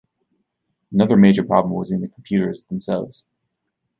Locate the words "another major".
0.91-1.43